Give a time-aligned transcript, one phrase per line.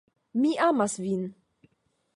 [0.45, 1.23] Mi amas vin